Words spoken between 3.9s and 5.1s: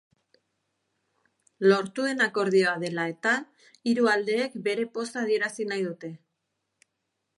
hiru aldeek bere